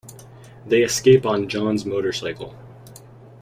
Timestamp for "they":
0.65-0.81